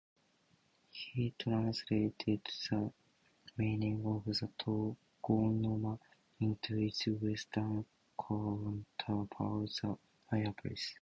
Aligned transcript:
He 0.97 1.35
translated 1.37 2.41
the 2.55 2.91
meaning 3.55 4.03
of 4.03 4.25
the 4.25 4.49
tokonoma 4.57 5.99
into 6.39 6.79
its 6.79 7.05
western 7.05 7.85
counterpart: 8.17 9.69
the 9.83 9.97
fireplace. 10.27 10.89